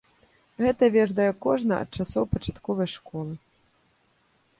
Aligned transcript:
Гэта 0.63 0.83
ведае 0.95 1.27
кожны 1.45 1.73
ад 1.83 1.89
часоў 1.99 2.23
пачатковай 2.33 2.87
школы. 2.95 3.37